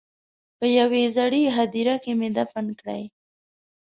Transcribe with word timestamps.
په 0.57 0.65
یوې 0.79 1.03
زړې 1.15 1.43
هدیرې 1.57 1.95
کې 2.03 2.11
مې 2.19 2.29
دفن 2.37 2.65
کړې. 2.79 3.01